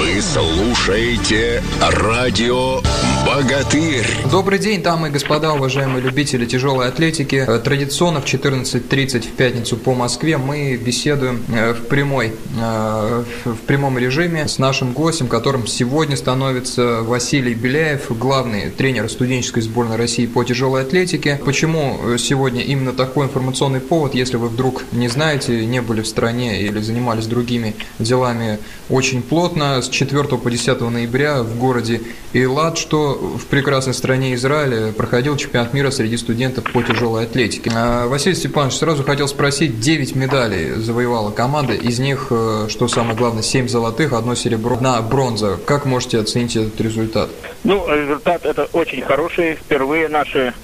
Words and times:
Вы 0.00 0.22
слушаете 0.22 1.62
радио 1.78 2.80
«Богатырь». 3.26 4.06
Добрый 4.30 4.58
день, 4.58 4.82
дамы 4.82 5.08
и 5.08 5.10
господа, 5.10 5.52
уважаемые 5.52 6.02
любители 6.02 6.46
тяжелой 6.46 6.88
атлетики. 6.88 7.44
Э, 7.46 7.58
Традиционно 7.58 8.20
в 8.20 8.24
14.30 8.24 9.20
в 9.22 9.32
пятницу 9.32 9.76
по 9.76 9.94
Москве 9.94 10.38
мы 10.38 10.76
беседуем 10.76 11.42
э, 11.48 11.74
в 11.74 11.86
прямой, 11.86 12.32
э, 12.58 13.24
в 13.44 13.56
прямом 13.66 13.98
режиме 13.98 14.46
с 14.46 14.58
нашим 14.58 14.92
гостем, 14.92 15.26
которым 15.26 15.66
сегодня 15.66 16.16
становится 16.16 17.02
Василий 17.02 17.54
Беляев, 17.54 18.06
главный 18.10 18.70
тренер 18.70 19.08
студенческой 19.08 19.62
сборной 19.62 19.96
России 19.96 20.26
по 20.26 20.44
тяжелой 20.44 20.82
атлетике. 20.82 21.40
Почему 21.44 22.16
сегодня 22.18 22.62
именно 22.62 22.92
такой 22.92 23.26
информационный 23.26 23.80
повод, 23.80 24.14
если 24.14 24.36
вы 24.36 24.48
вдруг 24.48 24.84
не 24.92 25.08
знаете, 25.08 25.66
не 25.66 25.82
были 25.82 26.02
в 26.02 26.06
стране 26.06 26.62
или 26.62 26.80
занимались 26.80 27.26
другими 27.26 27.74
делами 27.98 28.58
очень 28.88 29.22
плотно, 29.22 29.82
с 29.82 29.88
4 29.88 30.24
по 30.24 30.50
10 30.50 30.80
ноября 30.80 31.42
в 31.42 31.58
городе 31.58 32.00
Эйлат, 32.32 32.78
что 32.78 33.09
в 33.14 33.46
прекрасной 33.46 33.94
стране 33.94 34.34
Израиля 34.34 34.92
проходил 34.92 35.36
чемпионат 35.36 35.72
мира 35.74 35.90
среди 35.90 36.16
студентов 36.16 36.64
по 36.72 36.82
тяжелой 36.82 37.24
атлетике. 37.24 37.70
А, 37.74 38.08
Василий 38.08 38.34
Степанович, 38.34 38.76
сразу 38.76 39.04
хотел 39.04 39.28
спросить, 39.28 39.80
9 39.80 40.16
медалей 40.16 40.72
завоевала 40.72 41.30
команда, 41.30 41.74
из 41.74 41.98
них, 41.98 42.28
э, 42.30 42.66
что 42.68 42.88
самое 42.88 43.16
главное, 43.16 43.42
7 43.42 43.68
золотых, 43.68 44.12
одно 44.12 44.34
серебро, 44.34 44.76
одна 44.76 45.00
бронза. 45.02 45.58
Как 45.66 45.84
можете 45.84 46.18
оценить 46.18 46.56
этот 46.56 46.80
результат? 46.80 47.28
Ну, 47.64 47.86
результат 47.88 48.44
это 48.46 48.68
очень 48.72 49.02
хороший. 49.02 49.56
Впервые 49.56 50.08
наши 50.08 50.54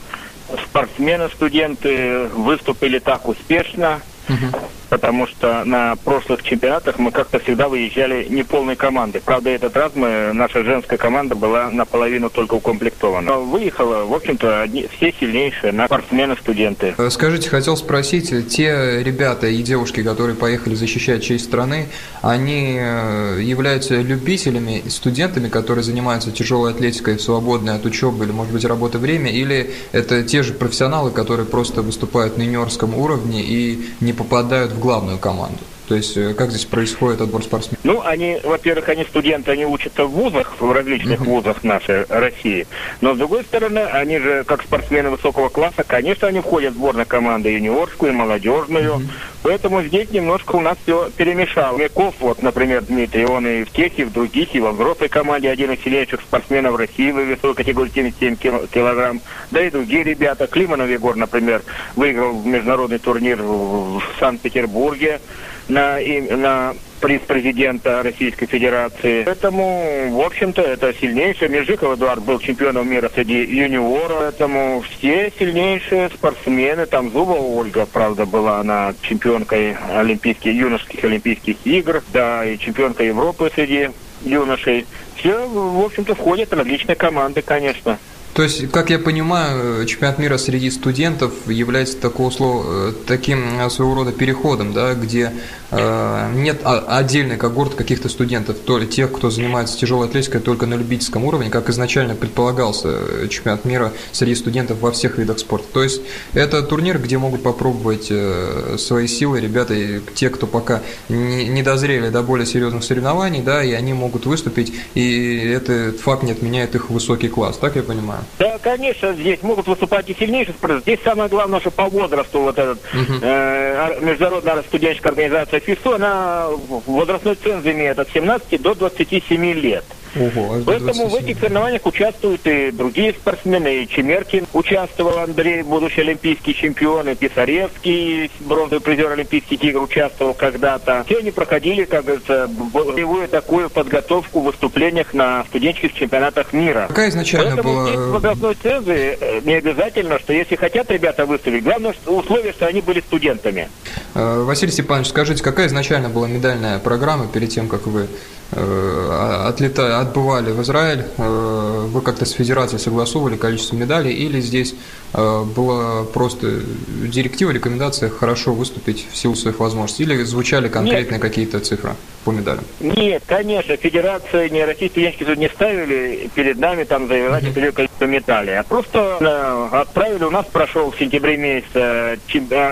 спортсмены, 0.64 1.28
студенты 1.28 2.28
выступили 2.34 2.98
так 2.98 3.28
успешно. 3.28 4.00
Угу 4.28 4.58
потому 4.88 5.26
что 5.26 5.64
на 5.64 5.96
прошлых 5.96 6.42
чемпионатах 6.42 6.98
мы 6.98 7.10
как-то 7.10 7.38
всегда 7.38 7.68
выезжали 7.68 8.26
не 8.28 8.42
полной 8.42 8.76
командой. 8.76 9.20
Правда, 9.24 9.50
этот 9.50 9.76
раз 9.76 9.92
мы, 9.94 10.32
наша 10.32 10.64
женская 10.64 10.96
команда 10.96 11.34
была 11.34 11.70
наполовину 11.70 12.30
только 12.30 12.54
укомплектована. 12.54 13.26
Но 13.26 13.42
выехала, 13.42 14.04
в 14.04 14.12
общем-то, 14.12 14.62
одни, 14.62 14.88
все 14.96 15.12
сильнейшие 15.18 15.72
на 15.72 15.86
спортсмены-студенты. 15.86 16.94
Э, 16.96 17.10
скажите, 17.10 17.48
хотел 17.50 17.76
спросить, 17.76 18.48
те 18.48 19.02
ребята 19.02 19.46
и 19.48 19.62
девушки, 19.62 20.02
которые 20.02 20.36
поехали 20.36 20.74
защищать 20.74 21.22
честь 21.22 21.44
страны, 21.44 21.86
они 22.22 22.76
э, 22.78 23.40
являются 23.42 24.00
любителями, 24.00 24.82
студентами, 24.88 25.48
которые 25.48 25.82
занимаются 25.82 26.30
тяжелой 26.30 26.72
атлетикой 26.72 27.16
в 27.16 27.22
свободное 27.22 27.76
от 27.76 27.84
учебы 27.84 28.24
или, 28.24 28.32
может 28.32 28.52
быть, 28.52 28.64
работы 28.64 28.98
время, 28.98 29.30
или 29.30 29.70
это 29.92 30.22
те 30.22 30.42
же 30.42 30.52
профессионалы, 30.52 31.10
которые 31.10 31.46
просто 31.46 31.82
выступают 31.82 32.36
на 32.38 32.42
юниорском 32.42 32.94
уровне 32.94 33.42
и 33.42 33.88
не 34.00 34.12
попадают 34.12 34.75
в 34.76 34.80
главную 34.80 35.18
команду? 35.18 35.58
То 35.88 35.94
есть 35.94 36.16
э, 36.16 36.34
как 36.34 36.50
здесь 36.50 36.64
происходит 36.64 37.20
отбор 37.20 37.42
спортсменов? 37.42 37.78
Ну, 37.84 38.02
они, 38.02 38.38
во-первых, 38.42 38.88
они 38.88 39.04
студенты, 39.04 39.52
они 39.52 39.64
учатся 39.64 40.04
в 40.04 40.10
вузах, 40.10 40.60
в 40.60 40.72
различных 40.72 41.20
uh-huh. 41.20 41.24
вузах 41.24 41.62
нашей 41.62 42.04
России. 42.06 42.66
Но, 43.00 43.14
с 43.14 43.18
другой 43.18 43.44
стороны, 43.44 43.80
они 43.80 44.18
же, 44.18 44.44
как 44.44 44.62
спортсмены 44.62 45.10
высокого 45.10 45.48
класса, 45.48 45.84
конечно, 45.86 46.26
они 46.26 46.40
входят 46.40 46.74
в 46.74 46.76
сборную 46.76 47.06
команду 47.06 47.48
юниорскую, 47.48 48.12
молодежную. 48.12 48.94
Uh-huh. 48.94 49.08
Поэтому 49.42 49.80
здесь 49.82 50.10
немножко 50.10 50.56
у 50.56 50.60
нас 50.60 50.76
все 50.82 51.08
перемешало. 51.16 51.76
Мяков, 51.76 52.14
вот, 52.18 52.42
например, 52.42 52.82
Дмитрий, 52.82 53.24
он 53.24 53.46
и 53.46 53.62
в 53.62 53.70
тех, 53.70 53.96
и 53.96 54.02
в 54.02 54.12
других, 54.12 54.56
и 54.56 54.60
во 54.60 54.72
взрослой 54.72 55.08
команде 55.08 55.48
один 55.48 55.70
из 55.70 55.80
сильнейших 55.84 56.20
спортсменов 56.20 56.76
России 56.76 57.12
в 57.12 57.20
весовой 57.20 57.54
категории 57.54 57.92
77 57.94 58.36
килограмм. 58.66 59.20
Да 59.52 59.64
и 59.64 59.70
другие 59.70 60.02
ребята. 60.02 60.48
Климанов 60.48 60.90
Егор, 60.90 61.14
например, 61.14 61.62
выиграл 61.94 62.42
международный 62.42 62.98
турнир 62.98 63.40
в 63.40 64.02
Санкт-Петербурге 64.18 65.20
на, 65.68 65.98
на 66.30 66.74
приз 67.00 67.20
президента 67.22 68.02
Российской 68.02 68.46
Федерации. 68.46 69.24
Поэтому, 69.24 70.10
в 70.10 70.20
общем-то, 70.20 70.62
это 70.62 70.92
сильнейший. 70.94 71.48
Межиков 71.48 71.96
Эдуард 71.96 72.22
был 72.22 72.38
чемпионом 72.38 72.88
мира 72.88 73.10
среди 73.14 73.44
юниоров. 73.44 74.18
Поэтому 74.20 74.82
все 74.82 75.32
сильнейшие 75.38 76.08
спортсмены. 76.10 76.86
Там 76.86 77.10
Зубова 77.10 77.42
Ольга, 77.42 77.86
правда, 77.86 78.26
была 78.26 78.60
она 78.60 78.94
чемпионкой 79.02 79.76
олимпийских, 79.94 80.52
юношеских 80.52 81.04
олимпийских 81.04 81.56
игр. 81.64 82.02
Да, 82.12 82.44
и 82.44 82.58
чемпионка 82.58 83.04
Европы 83.04 83.50
среди 83.54 83.90
юношей. 84.22 84.86
Все, 85.16 85.46
в 85.48 85.84
общем-то, 85.84 86.14
входят 86.14 86.52
различные 86.52 86.96
команды, 86.96 87.42
конечно. 87.42 87.98
То 88.36 88.42
есть, 88.42 88.70
как 88.70 88.90
я 88.90 88.98
понимаю, 88.98 89.86
чемпионат 89.86 90.18
мира 90.18 90.36
среди 90.36 90.70
студентов 90.70 91.32
является 91.46 91.96
такого 91.96 92.28
слова, 92.28 92.92
таким 93.06 93.58
э, 93.58 93.70
своего 93.70 93.94
рода 93.94 94.12
переходом, 94.12 94.74
да, 94.74 94.92
где 94.92 95.32
э, 95.70 96.32
нет 96.34 96.60
отдельной 96.62 97.38
когорты 97.38 97.76
каких-то 97.76 98.10
студентов, 98.10 98.58
то 98.58 98.76
ли 98.76 98.86
тех, 98.86 99.10
кто 99.10 99.30
занимается 99.30 99.78
тяжелой 99.78 100.08
атлетикой 100.08 100.42
только 100.42 100.66
на 100.66 100.74
любительском 100.74 101.24
уровне, 101.24 101.48
как 101.48 101.70
изначально 101.70 102.14
предполагался 102.14 102.88
э, 102.90 103.28
чемпионат 103.30 103.64
мира 103.64 103.94
среди 104.12 104.34
студентов 104.34 104.80
во 104.80 104.92
всех 104.92 105.16
видах 105.16 105.38
спорта. 105.38 105.68
То 105.72 105.82
есть, 105.82 106.02
это 106.34 106.62
турнир, 106.62 106.98
где 106.98 107.16
могут 107.16 107.42
попробовать 107.42 108.08
э, 108.10 108.76
свои 108.78 109.06
силы 109.06 109.40
ребята, 109.40 110.02
те, 110.14 110.28
кто 110.28 110.46
пока 110.46 110.82
не, 111.08 111.48
не 111.48 111.62
дозрели 111.62 112.10
до 112.10 112.22
более 112.22 112.44
серьезных 112.44 112.84
соревнований, 112.84 113.40
да, 113.40 113.64
и 113.64 113.72
они 113.72 113.94
могут 113.94 114.26
выступить, 114.26 114.74
и 114.92 115.38
этот 115.38 116.00
факт 116.00 116.22
не 116.22 116.32
отменяет 116.32 116.74
их 116.74 116.90
высокий 116.90 117.28
класс, 117.28 117.56
так 117.56 117.76
я 117.76 117.82
понимаю? 117.82 118.25
Да, 118.38 118.58
конечно, 118.58 119.12
здесь 119.14 119.42
могут 119.42 119.66
выступать 119.66 120.08
и 120.10 120.14
сильнейшие 120.14 120.54
спортсмены. 120.54 120.82
Здесь 120.82 121.00
самое 121.02 121.28
главное, 121.28 121.60
что 121.60 121.70
по 121.70 121.86
возрасту 121.86 122.40
вот 122.40 122.58
этот 122.58 122.78
uh-huh. 122.92 123.20
э, 123.22 124.00
международная 124.00 124.62
студенческая 124.62 125.10
организация 125.10 125.60
ФИСУ, 125.60 125.94
она 125.94 126.48
возрастной 126.86 127.36
ценз 127.36 127.64
имеет 127.64 127.98
от 127.98 128.10
17 128.10 128.60
до 128.60 128.74
27 128.74 129.52
лет. 129.52 129.84
Ого, 130.18 130.62
Поэтому 130.64 131.08
в 131.08 131.14
этих 131.14 131.38
соревнованиях 131.38 131.84
участвуют 131.84 132.40
и 132.46 132.70
другие 132.70 133.12
спортсмены. 133.12 133.82
И 133.82 133.88
Чемеркин 133.88 134.46
участвовал, 134.52 135.18
Андрей, 135.18 135.62
будущий 135.62 136.00
олимпийский 136.00 136.54
чемпион, 136.54 137.08
и 137.08 137.14
Писаревский, 137.14 138.30
бронзовый 138.40 138.80
призер 138.80 139.10
Олимпийских 139.12 139.62
игр, 139.62 139.82
участвовал 139.82 140.34
когда-то. 140.34 141.04
Все 141.06 141.18
они 141.18 141.30
проходили, 141.30 141.84
как 141.84 142.04
говорится, 142.04 142.48
боевую 142.48 143.28
такую 143.28 143.68
подготовку 143.70 144.40
в 144.40 144.44
выступлениях 144.44 145.12
на 145.12 145.44
студенческих 145.44 145.94
чемпионатах 145.94 146.52
мира. 146.52 146.86
Какая 146.88 147.10
изначально 147.10 147.56
Поэтому 147.56 147.74
была... 147.74 147.86
здесь 147.86 147.96
в 147.96 148.10
возрастной 148.12 148.54
цензе 148.62 149.18
э, 149.20 149.40
не 149.44 149.54
обязательно, 149.54 150.18
что 150.18 150.32
если 150.32 150.56
хотят 150.56 150.90
ребята 150.90 151.26
выступить, 151.26 151.62
главное 151.62 151.94
условие, 152.06 152.52
что 152.52 152.66
они 152.66 152.80
были 152.80 153.00
студентами. 153.00 153.68
Э, 154.16 154.44
Василий 154.44 154.72
Степанович, 154.72 155.08
скажите, 155.08 155.42
какая 155.42 155.66
изначально 155.66 156.08
была 156.08 156.26
медальная 156.26 156.78
программа 156.78 157.26
перед 157.26 157.50
тем, 157.50 157.68
как 157.68 157.86
вы 157.86 158.08
Э, 158.52 159.44
отлета, 159.48 159.98
отбывали 159.98 160.52
в 160.52 160.62
Израиль, 160.62 161.04
э, 161.18 161.86
вы 161.88 162.00
как-то 162.00 162.24
с 162.24 162.30
федерацией 162.30 162.78
согласовывали 162.78 163.36
количество 163.36 163.74
медалей, 163.74 164.12
или 164.12 164.40
здесь 164.40 164.74
была 165.12 166.04
просто 166.04 166.60
директива, 167.04 167.50
рекомендация 167.50 168.10
хорошо 168.10 168.52
выступить 168.52 169.06
в 169.10 169.16
силу 169.16 169.34
своих 169.34 169.60
возможностей, 169.60 170.02
или 170.02 170.22
звучали 170.24 170.68
конкретные 170.68 171.18
какие-то 171.18 171.58
цифры 171.60 171.94
по 172.24 172.32
медалям? 172.32 172.64
Нет, 172.80 173.22
конечно, 173.26 173.76
федерация, 173.78 174.50
не 174.50 174.62
российские 174.62 175.14
суд 175.18 175.38
не 175.38 175.48
ставили 175.48 176.28
перед 176.34 176.58
нами 176.58 176.84
там 176.84 177.08
заявлять 177.08 177.44
mm-hmm. 177.44 177.72
количество 177.72 178.04
медалей, 178.04 178.58
а 178.58 178.62
просто 178.62 179.70
отправили, 179.80 180.24
у 180.24 180.30
нас 180.30 180.44
прошел 180.52 180.90
в 180.90 180.98
сентябре 180.98 181.38
месяце 181.38 182.18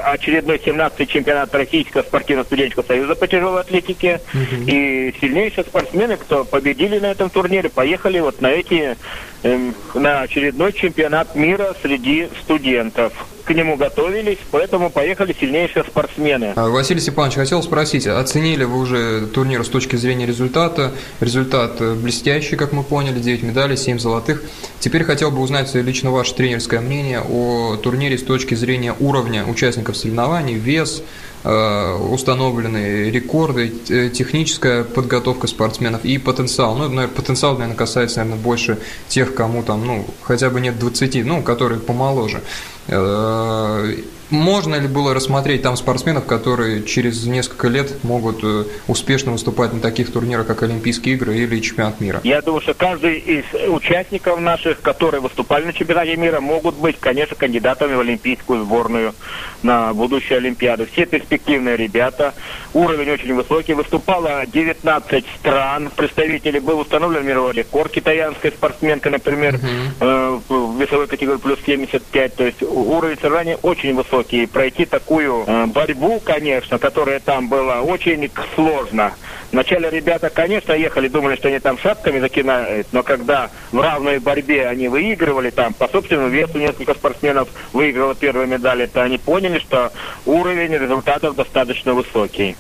очередной 0.05 0.59
17-й 0.59 1.07
чемпионат 1.07 1.34
Российского 1.53 2.03
спортивно-студенческого 2.03 2.85
союза 2.85 3.15
по 3.15 3.27
тяжелой 3.27 3.61
атлетике, 3.61 4.21
mm-hmm. 4.33 4.71
и 4.71 5.15
сильнейший 5.21 5.65
спортсмены, 5.65 6.17
кто 6.17 6.45
победили 6.45 6.99
на 6.99 7.11
этом 7.11 7.31
турнире, 7.31 7.69
поехали 7.69 8.21
вот 8.21 8.41
на 8.41 8.49
эти, 8.49 8.97
э, 9.43 9.71
на 9.95 10.23
очередной 10.23 10.73
чемпионат 10.73 11.35
мира 11.35 11.75
среди 11.83 12.29
студентов. 12.43 13.13
К 13.45 13.51
нему 13.51 13.77
готовились, 13.77 14.39
поэтому 14.51 14.91
поехали 14.91 15.35
сильнейшие 15.39 15.85
спортсмены. 15.85 16.53
А, 16.57 16.69
Василий 16.69 17.01
Степанович, 17.01 17.35
хотел 17.35 17.63
спросить, 17.63 18.07
оценили 18.07 18.65
вы 18.65 18.79
уже 18.79 19.27
турнир 19.27 19.65
с 19.65 19.69
точки 19.69 19.97
зрения 19.97 20.27
результата? 20.27 20.93
Результат 21.21 21.81
э, 21.81 21.95
блестящий, 21.95 22.57
как 22.57 22.73
мы 22.73 22.83
поняли, 22.83 23.21
9 23.21 23.43
медалей, 23.43 23.77
7 23.77 23.99
золотых. 23.99 24.43
Теперь 24.81 25.05
хотел 25.05 25.31
бы 25.31 25.41
узнать 25.41 25.75
лично 25.75 26.11
ваше 26.11 26.35
тренерское 26.35 26.81
мнение 26.81 27.21
о 27.21 27.77
турнире 27.77 28.17
с 28.17 28.23
точки 28.23 28.55
зрения 28.55 28.95
уровня 28.99 29.45
участников 29.45 29.97
соревнований, 29.97 30.55
вес, 30.55 31.03
Э, 31.47 31.97
установлены 31.97 33.11
рекорды, 33.11 33.71
э, 33.91 34.09
техническая 34.09 34.83
подготовка 34.83 35.47
спортсменов 35.47 36.03
и 36.03 36.17
потенциал. 36.17 36.75
Ну, 36.75 36.89
наверное, 36.89 37.09
потенциал, 37.09 37.53
наверное, 37.53 37.77
касается, 37.77 38.21
наверное, 38.21 38.43
больше 38.43 38.79
тех, 39.09 39.35
кому 39.35 39.63
там, 39.63 39.87
ну, 39.87 40.07
хотя 40.23 40.49
бы 40.49 40.63
нет 40.63 40.79
20, 40.79 41.23
ну, 41.27 41.43
которые 41.43 41.81
помоложе. 41.81 42.41
Э, 42.89 43.95
Можно 44.35 44.75
ли 44.75 44.89
было 44.89 45.15
рассмотреть 45.15 45.63
там 45.63 45.77
спортсменов, 45.77 46.27
которые 46.27 46.83
через 46.83 47.25
несколько 47.25 47.69
лет 47.69 48.03
могут 48.03 48.43
э, 48.43 48.65
успешно 48.89 49.31
выступать 49.31 49.73
на 49.73 49.79
таких 49.79 50.13
турнирах, 50.13 50.49
как 50.49 50.65
Олимпийские 50.65 51.15
игры 51.15 51.37
или 51.37 51.61
чемпионат 51.61 52.01
мира? 52.01 52.21
Я 52.25 52.43
думаю, 52.43 52.61
что 52.61 52.75
каждый 52.75 53.19
из 53.19 53.45
участников 53.69 54.41
наших, 54.41 54.81
которые 54.81 55.21
выступали 55.21 55.67
на 55.67 55.73
чемпионате 55.73 56.17
мира, 56.17 56.41
могут 56.41 56.75
быть, 56.75 56.99
конечно, 56.99 57.37
кандидатами 57.37 57.95
в 57.95 58.01
олимпийскую 58.01 58.65
сборную 58.65 59.15
на 59.63 59.95
будущую 59.95 60.39
Олимпиаду. 60.39 60.87
Все 60.93 61.07
перспективные 61.07 61.77
ребята, 61.77 62.35
уровень 62.73 63.11
очень 63.11 63.35
высокий. 63.35 63.75
Выступало 63.75 64.45
19 64.47 65.25
стран, 65.39 65.91
представители, 65.95 66.59
был 66.59 66.81
установлен 66.81 67.25
мировой 67.25 67.53
рекорд 67.53 67.93
китаянской 67.93 68.51
спортсменка, 68.51 69.11
например, 69.11 69.61
uh-huh. 70.01 70.43
в 70.49 70.81
весовой 70.81 71.07
категории 71.07 71.39
плюс 71.39 71.59
75. 71.65 72.35
То 72.35 72.45
есть 72.45 72.63
уровень 72.63 73.17
соревнований 73.17 73.57
очень 73.63 73.95
высокий. 73.95 74.24
Пройти 74.53 74.85
такую 74.85 75.45
э, 75.47 75.67
борьбу, 75.67 76.21
конечно, 76.21 76.79
которая 76.79 77.21
там 77.21 77.49
была, 77.49 77.83
очень 77.83 78.31
сложно. 78.55 79.13
Вначале 79.53 79.89
ребята, 79.91 80.31
конечно, 80.31 80.73
ехали, 80.73 81.09
думали, 81.09 81.37
что 81.37 81.49
они 81.49 81.61
там 81.61 81.79
шапками 81.79 82.19
закинают, 82.19 82.89
но 82.93 83.03
когда 83.03 83.51
в 83.71 83.81
равной 83.81 84.19
борьбе 84.19 84.67
они 84.67 84.89
выигрывали 84.89 85.51
там, 85.51 85.75
по 85.75 85.87
собственному 85.87 86.29
весу 86.29 86.59
несколько 86.59 86.95
спортсменов 86.95 87.49
выиграло 87.73 88.15
первые 88.15 88.49
медали, 88.49 88.87
то 88.87 89.03
они 89.03 89.19
поняли, 89.19 89.61
что 89.61 89.93
уровень 90.27 90.73
результатов 90.77 91.37
достаточно 91.37 91.95
высокий. 91.95 92.57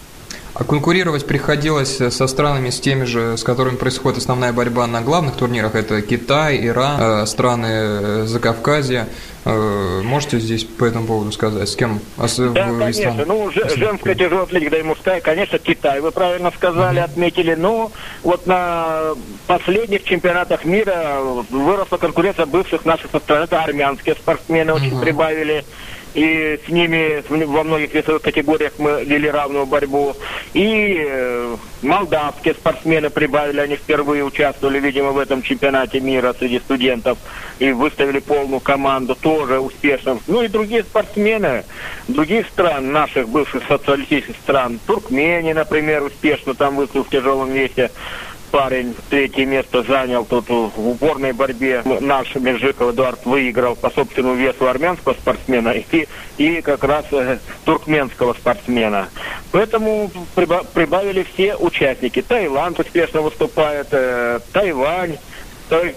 А 0.55 0.63
конкурировать 0.63 1.27
приходилось 1.27 1.97
со 1.97 2.27
странами 2.29 2.71
с 2.71 2.79
теми 2.79 3.05
же, 3.05 3.37
с 3.37 3.43
которыми 3.43 3.75
происходит 3.75 4.19
основная 4.19 4.53
борьба 4.53 4.87
на 4.87 5.01
главных 5.01 5.35
турнирах. 5.37 5.75
Это 5.75 6.01
Китай, 6.01 6.65
Иран, 6.65 7.01
э, 7.01 7.27
страны 7.27 7.67
э, 7.67 8.25
Закавказья. 8.27 9.09
Э, 9.45 10.01
можете 10.05 10.39
здесь 10.39 10.63
по 10.63 10.85
этому 10.85 11.09
поводу 11.09 11.33
сказать, 11.33 11.69
с 11.69 11.75
кем? 11.75 11.99
Да, 12.17 12.67
конечно. 12.79 13.25
Ну, 13.27 13.51
женская 13.51 14.15
тяжелая 14.15 14.45
атлетика, 14.45 14.71
да 14.71 14.79
и 14.79 14.83
мужская, 14.85 15.21
конечно, 15.21 15.59
Китай, 15.59 16.01
вы 16.01 16.13
правильно 16.13 16.53
сказали, 16.53 17.01
mm-hmm. 17.01 17.05
отметили. 17.05 17.55
Но 17.55 17.91
вот 18.23 18.47
на 18.47 19.15
последних 19.49 20.05
чемпионатах 20.05 20.65
мира 20.65 21.19
выросла 21.51 21.97
конкуренция 21.97 22.47
бывших 22.47 22.85
наших 22.85 23.11
стран. 23.11 23.43
Это 23.43 23.61
армянские 23.61 24.15
спортсмены 24.15 24.71
mm-hmm. 24.71 24.75
очень 24.75 25.01
прибавили 25.01 25.65
и 26.15 26.61
с 26.65 26.69
ними 26.71 27.23
во 27.29 27.65
многих 27.65 27.93
весовых 27.93 28.23
категориях 28.23 28.73
мы 28.79 29.05
вели 29.05 29.29
равную 29.29 29.67
борьбу. 29.67 30.15
И 30.53 30.97
э, 31.07 31.57
молдавские 31.83 32.55
спортсмены 32.55 33.11
прибавили, 33.11 33.61
они 33.61 33.77
впервые 33.77 34.25
участвовали, 34.25 34.79
видимо, 34.79 35.11
в 35.11 35.19
этом 35.19 35.43
чемпионате 35.43 36.01
мира 36.01 36.35
среди 36.39 36.61
студентов 36.61 37.19
и 37.59 37.73
выставили 37.73 38.21
полную 38.21 38.61
команду, 38.61 39.17
тоже 39.17 39.59
успешно. 39.59 40.19
Ну 40.29 40.43
и 40.43 40.49
другие 40.49 40.85
спортсмены 40.85 41.65
других 42.09 42.47
стран, 42.47 42.93
наших 42.93 43.29
бывших 43.29 43.65
социалистических 43.67 44.37
стран, 44.37 44.79
Туркмении, 44.87 45.53
например, 45.53 46.05
успешно 46.05 46.55
там 46.55 46.77
выступил 46.77 47.05
в 47.05 47.11
тяжелом 47.11 47.51
весе 47.51 47.91
парень 48.55 48.95
третье 49.11 49.47
место 49.47 49.83
занял 49.83 50.25
тут 50.25 50.49
в 50.49 50.89
упорной 50.89 51.33
борьбе. 51.33 51.83
Наш 52.01 52.37
Межиков 52.37 52.95
Эдуард 52.95 53.27
выиграл 53.27 53.75
по 53.75 53.91
собственному 53.91 54.37
весу 54.37 54.69
армянского 54.69 55.15
спортсмена 55.15 55.71
и, 55.71 56.07
и 56.39 56.61
как 56.61 56.85
раз 56.85 57.05
э, 57.11 57.39
туркменского 57.65 58.33
спортсмена. 58.35 59.09
Поэтому 59.51 60.09
прибавили 60.37 61.27
все 61.35 61.57
участники. 61.57 62.23
Таиланд 62.23 62.79
успешно 62.79 63.23
выступает, 63.23 63.89
э, 63.91 64.39
Тайвань. 64.53 65.19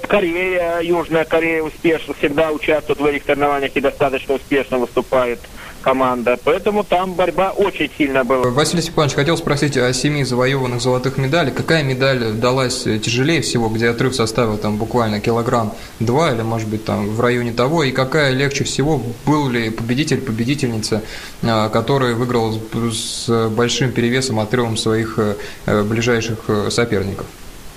Корея, 0.07 0.80
Южная 0.80 1.25
Корея 1.25 1.62
успешно 1.62 2.15
всегда 2.15 2.51
участвует 2.51 3.00
в 3.00 3.06
этих 3.06 3.25
соревнованиях 3.25 3.75
и 3.75 3.81
достаточно 3.81 4.33
успешно 4.33 4.80
выступает 4.80 5.39
команда. 5.88 6.38
Поэтому 6.44 6.84
там 6.84 7.13
борьба 7.13 7.51
очень 7.51 7.89
сильно 7.98 8.25
была. 8.25 8.50
Василий 8.50 8.81
Степанович, 8.81 9.16
хотел 9.16 9.38
спросить 9.38 9.78
о 9.78 9.94
семи 9.94 10.25
завоеванных 10.25 10.81
золотых 10.81 11.18
медалей. 11.18 11.51
Какая 11.51 11.81
медаль 11.81 12.34
далась 12.34 12.84
тяжелее 12.84 13.42
всего, 13.42 13.69
где 13.69 13.88
отрыв 13.88 14.13
составил 14.13 14.57
там 14.57 14.75
буквально 14.75 15.22
килограмм 15.22 15.74
два 16.01 16.34
или, 16.34 16.42
может 16.42 16.68
быть, 16.68 16.84
там 16.84 17.07
в 17.10 17.22
районе 17.22 17.54
того? 17.54 17.84
И 17.84 17.92
какая 17.92 18.34
легче 18.34 18.66
всего? 18.66 19.01
Был 19.25 19.50
ли 19.50 19.69
победитель, 19.69 20.19
победительница, 20.19 21.04
а, 21.44 21.69
который 21.69 22.16
выиграл 22.16 22.60
с 22.92 23.50
большим 23.50 23.94
перевесом 23.94 24.40
отрывом 24.40 24.75
своих 24.75 25.18
э, 25.18 25.83
ближайших 25.83 26.40
э, 26.50 26.69
соперников? 26.69 27.28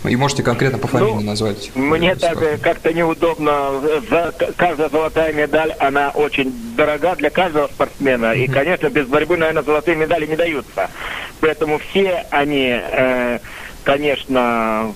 И 0.05 0.17
можете 0.17 0.43
конкретно 0.43 0.79
по 0.79 0.89
фамилии 0.89 1.15
ну, 1.15 1.21
назвать. 1.21 1.71
Мне 1.75 2.15
так 2.15 2.39
как-то 2.63 2.93
неудобно. 2.93 3.81
За, 4.09 4.33
каждая 4.57 4.89
золотая 4.89 5.33
медаль, 5.33 5.75
она 5.79 6.11
очень 6.11 6.53
дорога 6.75 7.17
для 7.17 7.29
каждого 7.31 7.67
спортсмена. 7.69 8.35
Mm-hmm. 8.35 8.45
И, 8.45 8.49
конечно, 8.49 8.89
без 8.89 9.07
борьбы, 9.07 9.37
наверное, 9.37 9.63
золотые 9.63 9.97
медали 9.97 10.27
не 10.27 10.37
даются. 10.37 10.91
Поэтому 11.41 11.79
все 11.79 12.25
они... 12.31 12.71
Э, 12.71 13.39
конечно, 13.85 14.93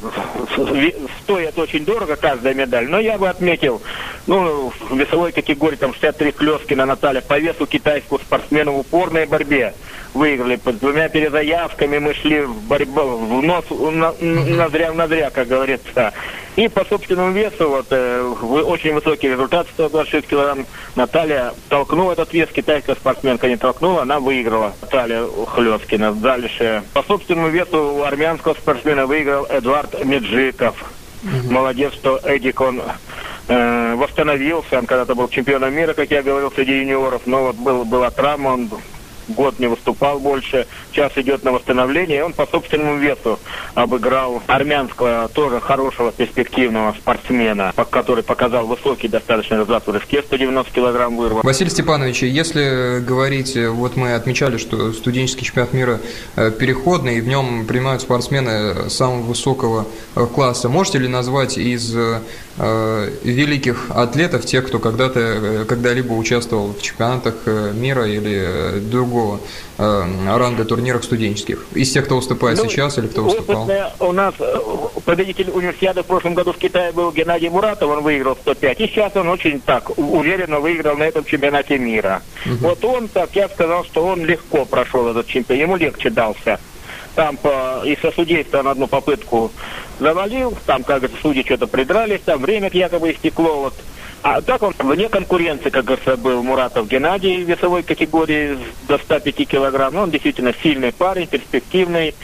стоят 1.23 1.59
очень 1.59 1.85
дорого 1.85 2.17
каждая 2.17 2.55
медаль, 2.55 2.89
но 2.89 2.99
я 2.99 3.19
бы 3.19 3.29
отметил, 3.29 3.83
ну, 4.27 4.73
в 4.89 4.97
весовой 4.97 5.33
категории 5.33 5.77
там 5.77 5.93
63 5.93 6.33
Клескина 6.33 6.87
Наталья 6.87 7.21
по 7.21 7.39
весу 7.39 7.67
китайского 7.67 8.19
спортсмена 8.19 8.73
в 8.73 8.79
упорной 8.79 9.27
борьбе 9.27 9.75
выиграли. 10.15 10.57
Под 10.57 10.79
двумя 10.79 11.09
перезаявками 11.09 11.99
мы 11.99 12.15
шли 12.15 12.43
в 12.43 12.63
борьбу, 12.63 13.17
в 13.19 13.43
нос, 13.43 13.65
на, 13.71 14.13
ноздря 14.21 14.93
в 14.93 14.95
ноздря, 14.95 15.31
как 15.31 15.49
говорится. 15.49 16.13
И 16.57 16.69
по 16.69 16.85
собственному 16.85 17.33
весу, 17.33 17.69
вот, 17.69 17.87
э, 17.91 18.23
очень 18.23 18.95
высокий 18.95 19.29
результат, 19.29 19.67
126 19.75 20.29
килограмм. 20.29 20.67
Наталья 20.95 21.53
толкнула 21.69 22.13
этот 22.13 22.33
вес, 22.33 22.49
китайская 22.51 22.95
спортсменка 22.95 23.49
не 23.49 23.57
толкнула, 23.57 24.03
она 24.03 24.21
выиграла. 24.21 24.73
Наталья 24.81 25.27
Хлескина. 25.47 26.13
Дальше. 26.13 26.85
По 26.93 27.03
собственному 27.03 27.49
весу 27.49 28.05
армянского 28.05 28.55
спортсмена 28.55 28.74
выиграл 29.07 29.47
Эдуард 29.51 30.05
Меджиков. 30.05 30.85
Молодец, 31.51 31.95
что 31.95 32.21
Эдик, 32.23 32.61
он 32.61 32.83
э, 33.49 33.95
восстановился. 33.95 34.79
Он 34.79 34.87
когда-то 34.87 35.15
был 35.15 35.29
чемпионом 35.29 35.73
мира, 35.73 35.95
как 35.95 36.11
я 36.11 36.23
говорил, 36.23 36.53
среди 36.53 36.79
юниоров, 36.81 37.23
но 37.27 37.45
вот 37.45 37.57
был, 37.57 37.85
была 37.85 38.11
травма, 38.11 38.49
он 38.49 38.71
год 39.29 39.59
не 39.59 39.67
выступал 39.67 40.19
больше, 40.21 40.67
сейчас 40.93 41.13
идет 41.17 41.45
на 41.45 41.53
восстановление, 41.53 42.19
и 42.19 42.23
он 42.23 42.33
по 42.33 42.47
собственному 42.47 42.99
весу 42.99 43.39
обыграл 43.75 44.43
армянского 44.47 45.29
тоже 45.29 45.61
хорошего 45.61 46.13
перспективного 46.13 46.93
спортсмена, 46.93 47.73
который 47.91 48.23
показал 48.25 48.67
высокий 48.67 49.09
достаточно 49.09 49.55
результат 49.55 49.87
в 49.87 49.91
рывке, 49.91 50.23
190 50.23 50.73
килограмм 50.73 51.17
вырвал. 51.17 51.43
Василий 51.43 51.71
Степанович, 51.71 52.23
если 52.23 53.01
говорить, 53.01 53.57
вот 53.57 53.97
мы 53.97 54.15
отмечали, 54.15 54.57
что 54.57 54.93
студенческий 54.93 55.45
чемпионат 55.45 55.73
мира 55.73 56.01
э, 56.37 56.51
переходный, 56.51 57.19
и 57.19 57.21
в 57.21 57.29
нем 57.29 57.67
принимают 57.67 58.03
спортсмены 58.03 58.91
самого 58.91 59.23
высокого 59.23 59.87
э, 60.15 60.27
класса, 60.27 60.69
можете 60.69 60.99
ли 60.99 61.09
назвать 61.09 61.59
из 61.59 61.95
э, 61.95 62.21
великих 63.25 63.91
атлетов, 63.91 64.45
тех, 64.47 64.67
кто 64.67 64.79
когда-то, 64.79 65.65
когда-либо 65.69 66.13
участвовал 66.13 66.73
в 66.73 66.83
чемпионатах 66.83 67.35
мира 67.75 68.07
или 68.07 68.79
другого 68.79 69.14
другого 69.15 69.41
э, 69.79 70.37
ранга 70.37 70.65
турнирах 70.65 71.05
студенческих? 71.05 71.65
Из 71.75 71.93
тех, 71.93 72.05
кто 72.05 72.17
выступает 72.17 72.59
ну, 72.59 72.69
сейчас 72.69 72.99
или 72.99 73.07
кто 73.07 73.23
выступал? 73.23 73.71
У 74.01 74.13
нас 74.13 74.35
э, 74.39 74.57
победитель 75.05 75.51
универсиады 75.51 76.03
в 76.03 76.07
прошлом 76.07 76.35
году 76.35 76.53
в 76.53 76.59
Китае 76.59 76.93
был 76.93 77.13
Геннадий 77.13 77.49
Муратов, 77.49 77.91
он 77.91 78.03
выиграл 78.03 78.37
105. 78.37 78.81
И 78.81 78.87
сейчас 78.89 79.15
он 79.17 79.29
очень 79.29 79.61
так 79.61 79.97
уверенно 79.97 80.61
выиграл 80.61 80.97
на 80.97 81.05
этом 81.05 81.25
чемпионате 81.25 81.79
мира. 81.79 82.23
Угу. 82.47 82.55
Вот 82.61 82.85
он 82.85 83.09
так, 83.09 83.31
я 83.35 83.49
сказал, 83.49 83.85
что 83.85 84.05
он 84.05 84.25
легко 84.25 84.65
прошел 84.65 85.09
этот 85.09 85.27
чемпионат, 85.27 85.63
ему 85.63 85.77
легче 85.77 86.11
дался 86.11 86.59
там 87.15 87.37
по, 87.37 87.83
из-за 87.85 88.11
судейства 88.11 88.63
на 88.63 88.73
одну 88.73 88.89
попытку 88.89 89.53
завалил, 90.01 90.59
там, 90.67 90.83
как 90.83 91.03
говорится, 91.03 91.23
судьи 91.23 91.45
что-то 91.45 91.69
придрались, 91.69 92.23
там 92.25 92.43
время 92.43 92.69
якобы 92.73 93.13
истекло, 93.13 93.61
вот 93.61 93.75
а 94.25 94.41
так 94.41 94.63
он 94.63 94.73
вне 94.79 95.11
конкуренции, 95.11 95.69
как 95.69 95.85
говорится, 95.85 96.17
был 96.17 96.43
Муратов 96.43 96.89
Геннадий 96.89 97.45
в 97.45 97.47
весовой 97.47 97.83
категории 97.83 98.59
до 98.89 98.97
105 98.97 99.47
килограмм. 99.47 99.93
Ну, 99.93 100.01
он 100.01 100.11
действительно 100.11 100.55
сильный 100.63 100.93
парень, 100.95 101.27
перспективный. 101.27 102.15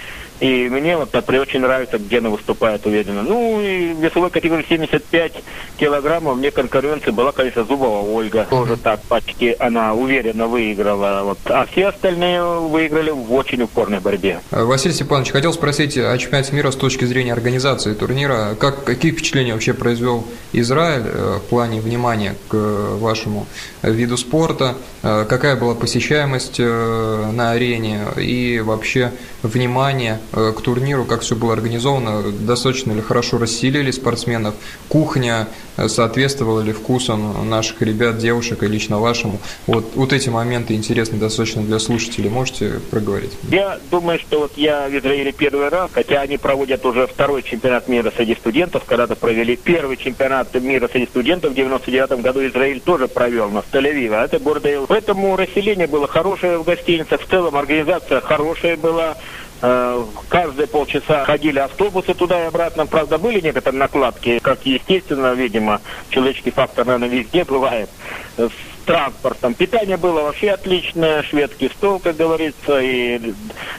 И 0.41 0.69
мне 0.71 0.97
вот 0.97 1.13
например, 1.13 1.43
очень 1.43 1.61
нравится, 1.61 1.99
где 1.99 2.19
она 2.19 2.31
выступает 2.31 2.87
уверенно. 2.87 3.23
Ну, 3.23 3.61
и 3.61 3.93
весовой 3.93 4.31
категории 4.31 4.65
75 4.69 5.33
килограммов 5.77 6.39
мне 6.39 6.51
конкуренция 6.51 7.13
была, 7.13 7.33
конечно, 7.33 7.65
Зубова 7.65 8.01
Ольга. 8.01 8.47
Тоже 8.49 8.77
так 8.77 9.01
почти 9.03 9.55
она 9.59 9.95
уверенно 9.95 10.47
выиграла. 10.47 11.23
Вот. 11.25 11.39
А 11.45 11.67
все 11.67 11.89
остальные 11.89 12.43
выиграли 12.43 13.11
в 13.11 13.33
очень 13.33 13.63
упорной 13.63 14.01
борьбе. 14.01 14.41
Василий 14.51 14.95
Степанович, 14.95 15.31
хотел 15.33 15.53
спросить 15.53 15.97
о 15.99 16.17
чемпионате 16.17 16.55
мира 16.55 16.71
с 16.71 16.77
точки 16.77 17.05
зрения 17.05 17.33
организации 17.33 17.93
турнира. 17.95 18.55
Как, 18.59 18.85
какие 18.85 19.13
впечатления 19.13 19.53
вообще 19.53 19.75
произвел 19.75 20.27
Израиль 20.53 21.05
э, 21.05 21.39
в 21.39 21.49
плане 21.49 21.81
внимания 21.81 22.35
к 22.49 22.55
вашему 22.55 23.47
виду 23.83 24.17
спорта? 24.17 24.75
Э, 25.03 25.27
какая 25.29 25.57
была 25.57 25.75
посещаемость 25.75 26.57
э, 26.59 27.31
на 27.33 27.53
арене 27.53 28.01
и 28.17 28.61
вообще 28.61 29.13
внимание 29.43 30.19
к 30.33 30.61
турниру, 30.63 31.05
как 31.05 31.23
все 31.23 31.35
было 31.35 31.53
организовано, 31.53 32.31
достаточно 32.33 32.93
ли 32.93 33.01
хорошо 33.01 33.39
расселили 33.39 33.91
спортсменов, 33.91 34.55
кухня 34.89 35.49
соответствовала 35.89 36.61
ли 36.61 36.73
вкусам 36.73 37.49
наших 37.49 37.81
ребят, 37.83 38.19
девушек 38.19 38.63
и 38.63 38.67
лично 38.67 38.99
вашему. 38.99 39.39
Вот, 39.67 39.93
вот 39.95 40.13
эти 40.13 40.29
моменты 40.29 40.75
интересны 40.75 41.19
достаточно 41.19 41.63
для 41.63 41.79
слушателей. 41.79 42.29
Можете 42.31 42.81
проговорить? 42.91 43.33
Я 43.49 43.79
думаю, 43.91 44.19
что 44.19 44.41
вот 44.41 44.53
я 44.57 44.89
в 44.89 44.99
Израиле 44.99 45.33
первый 45.33 45.69
раз, 45.69 45.91
хотя 45.93 46.21
они 46.21 46.37
проводят 46.37 46.85
уже 46.85 47.07
второй 47.07 47.43
чемпионат 47.43 47.89
мира 47.89 48.13
среди 48.15 48.35
студентов, 48.35 48.85
когда-то 48.85 49.17
провели 49.17 49.57
первый 49.57 49.97
чемпионат 49.97 50.55
мира 50.55 50.89
среди 50.89 51.07
студентов 51.07 51.53
в 51.53 51.55
99 51.55 52.21
году 52.21 52.47
Израиль 52.47 52.81
тоже 52.81 53.09
провел 53.09 53.51
на 53.51 53.59
Тель-Авиве, 53.73 54.15
а 54.15 54.25
это 54.25 54.39
Бордейл. 54.39 54.87
Поэтому 54.87 55.37
расселение 55.37 55.87
было 55.87 56.07
хорошее 56.07 56.59
в 56.59 56.65
гостиницах, 56.65 57.21
в 57.21 57.29
целом 57.29 57.57
организация 57.57 58.21
хорошая 58.21 58.77
была, 58.77 59.17
э, 59.17 59.50
Каждые 59.61 60.67
полчаса 60.67 61.25
ходили 61.25 61.59
автобусы 61.59 62.15
туда 62.15 62.45
и 62.45 62.47
обратно. 62.47 62.87
Правда, 62.87 63.19
были 63.19 63.41
некоторые 63.41 63.79
накладки, 63.79 64.39
как 64.39 64.65
естественно, 64.65 65.35
видимо, 65.35 65.81
человеческий 66.09 66.51
фактор, 66.51 66.87
наверное, 66.87 67.09
везде 67.09 67.45
бывает 67.45 67.91
с 68.39 68.51
транспортом. 68.87 69.53
Питание 69.55 69.99
было 69.99 70.23
вообще 70.23 70.51
отличное, 70.51 71.23
шведский 71.23 71.69
стол, 71.69 71.99
как 71.99 72.17
говорится, 72.17 72.81
и 72.81 73.35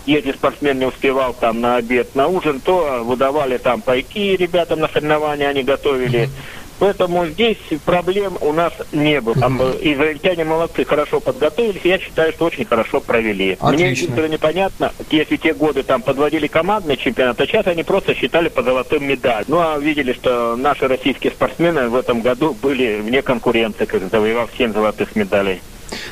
если 0.05 0.31
спортсмен 0.31 0.77
не 0.77 0.85
успевал 0.85 1.33
там 1.33 1.59
на 1.61 1.77
обед, 1.77 2.15
на 2.15 2.27
ужин, 2.27 2.59
то 2.59 3.03
выдавали 3.03 3.57
там 3.57 3.81
пайки 3.81 4.35
ребятам 4.35 4.79
на 4.79 4.87
соревнования, 4.87 5.49
они 5.49 5.63
готовили. 5.63 6.25
Mm-hmm 6.25 6.60
Поэтому 6.81 7.27
здесь 7.27 7.59
проблем 7.85 8.39
у 8.41 8.53
нас 8.53 8.73
не 8.91 9.21
было. 9.21 9.35
Израильтяне 9.81 10.45
молодцы, 10.45 10.83
хорошо 10.83 11.19
подготовились. 11.19 11.81
Я 11.83 11.99
считаю, 11.99 12.33
что 12.33 12.45
очень 12.45 12.65
хорошо 12.65 12.99
провели. 12.99 13.51
Отлично. 13.51 13.69
Мне 13.69 13.91
единственное 13.91 14.27
непонятно, 14.29 14.91
если 15.11 15.35
те 15.35 15.53
годы 15.53 15.83
там 15.83 16.01
подводили 16.01 16.47
командный 16.47 16.97
чемпионат, 16.97 17.39
а 17.39 17.45
сейчас 17.45 17.67
они 17.67 17.83
просто 17.83 18.15
считали 18.15 18.49
по 18.49 18.63
золотым 18.63 19.07
медаль. 19.07 19.43
Ну 19.47 19.59
а 19.59 19.77
видели, 19.77 20.11
что 20.13 20.55
наши 20.55 20.87
российские 20.87 21.31
спортсмены 21.33 21.87
в 21.87 21.95
этом 21.95 22.21
году 22.21 22.57
были 22.59 22.99
вне 22.99 23.21
конкуренции, 23.21 23.85
как 23.85 24.09
завоевав 24.09 24.49
7 24.57 24.73
золотых 24.73 25.15
медалей. 25.15 25.61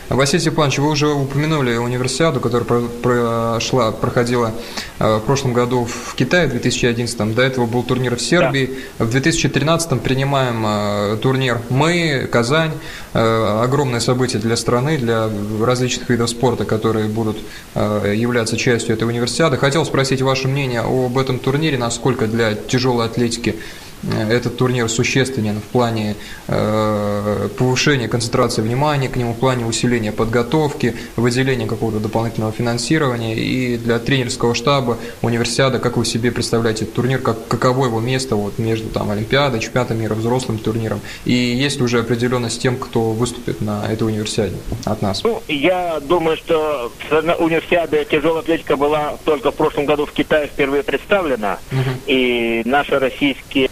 Василий 0.10 0.42
Степанович, 0.42 0.80
вы 0.80 0.90
уже 0.90 1.08
упомянули 1.08 1.78
универсиаду, 1.78 2.40
которая 2.40 2.88
прошла, 2.88 3.92
проходила 3.92 4.52
э, 5.00 5.18
в 5.18 5.22
прошлом 5.22 5.54
году 5.54 5.86
в 5.86 6.16
Китае, 6.16 6.48
в 6.48 6.52
2011. 6.52 7.36
До 7.36 7.42
этого 7.42 7.66
был 7.66 7.84
турнир 7.84 8.16
в 8.16 8.22
Сербии. 8.22 8.72
Да. 8.98 9.06
В 9.06 9.12
2013 9.12 10.02
принимаем 10.02 10.66
э, 10.66 11.18
турнир 11.22 11.60
мы, 11.70 12.28
Казань. 12.32 12.72
Огромное 13.12 14.00
событие 14.00 14.40
для 14.40 14.56
страны, 14.56 14.98
для 14.98 15.30
различных 15.62 16.10
видов 16.10 16.30
спорта, 16.30 16.64
которые 16.64 17.08
будут 17.08 17.38
являться 17.74 18.56
частью 18.56 18.96
этой 18.96 19.08
универсиады. 19.08 19.58
Хотел 19.58 19.84
спросить 19.84 20.22
ваше 20.22 20.48
мнение 20.48 20.82
об 20.82 21.18
этом 21.18 21.40
турнире, 21.40 21.80
насколько 21.80 22.28
для 22.28 22.54
тяжелой 22.54 23.08
атлетики 23.08 23.56
этот 24.04 24.58
турнир 24.58 24.90
существенен 24.90 25.60
в 25.60 25.64
плане 25.64 26.16
э, 26.48 27.50
повышения 27.58 28.08
концентрации 28.08 28.62
внимания 28.62 29.10
к 29.10 29.16
нему, 29.16 29.34
в 29.34 29.38
плане 29.38 29.66
усиления 29.66 30.12
подготовки, 30.12 30.96
выделения 31.16 31.68
какого-то 31.68 32.00
дополнительного 32.00 32.52
финансирования. 32.52 33.36
И 33.36 33.78
для 33.78 34.00
тренерского 34.00 34.56
штаба 34.56 34.98
универсиада, 35.22 35.80
как 35.80 35.98
вы 35.98 36.06
себе 36.06 36.32
представляете 36.32 36.84
этот 36.84 36.96
турнир, 36.96 37.20
как, 37.20 37.48
каково 37.48 37.86
его 37.86 38.00
место 38.00 38.36
вот, 38.36 38.58
между 38.58 38.90
там, 38.90 39.12
Олимпиадой, 39.12 39.60
чемпионатом 39.60 40.00
мира, 40.00 40.14
взрослым 40.14 40.58
турниром? 40.60 41.02
И 41.26 41.34
есть 41.34 41.78
ли 41.78 41.84
уже 41.84 42.00
определенность 42.00 42.62
тем, 42.62 42.78
кто 42.78 43.12
выступит 43.12 43.62
на 43.62 43.86
этой 43.92 44.04
универсиаде 44.04 44.56
от 44.86 45.02
нас? 45.02 45.24
Ну, 45.24 45.42
я 45.48 46.00
думаю, 46.00 46.38
что 46.38 46.92
универсиада 47.40 48.04
тяжелая 48.06 48.42
атлетика 48.42 48.78
была 48.78 49.18
только 49.26 49.52
в 49.52 49.56
прошлом 49.56 49.86
году 49.86 50.06
в 50.06 50.12
Китае 50.12 50.48
впервые 50.48 50.84
представлена. 50.84 51.60
Угу. 51.72 51.90
И 52.08 52.62
наши 52.66 52.98
российские 52.98 53.70